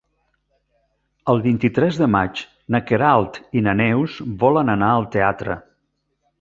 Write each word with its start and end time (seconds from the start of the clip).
El 1.33 1.43
vint-i-tres 1.47 1.99
de 2.03 2.07
maig 2.15 2.41
na 2.77 2.83
Queralt 2.93 3.39
i 3.61 3.65
na 3.69 3.77
Neus 3.85 4.19
volen 4.47 4.77
anar 4.79 4.93
al 4.97 5.09
teatre. 5.19 5.63